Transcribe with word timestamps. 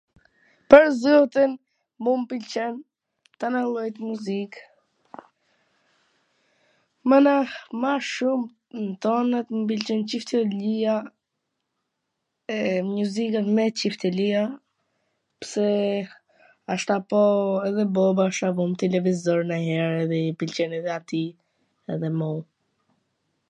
Pwr 0.73 0.83
zotin 1.01 1.51
mu 2.05 2.11
m 2.19 2.21
pwlqen 2.29 2.75
tanat 3.41 3.65
llojet 3.67 3.97
muzik, 4.07 4.53
mana 7.13 7.33
ma 7.83 7.91
shum 8.13 8.41
tonat 9.07 9.47
m 9.59 9.69
pwlqen 9.73 10.01
Ciftelia 10.15 10.95
e 12.55 12.57
mjuzikat 12.91 13.47
me 13.59 13.65
Ciftelia, 13.83 14.43
pse 15.45 15.67
asht 16.77 16.87
tu 16.95 17.01
po 17.13 17.23
edhe 17.69 17.83
boba 18.01 18.25
n 18.69 18.77
televizor 18.87 19.39
nanjher 19.53 19.93
edhe 20.03 20.17
i 20.33 20.35
pwlqen 20.43 20.71
edhe 20.83 20.91
atij 20.99 21.31
edhe 21.97 22.09
moms. 22.19 22.47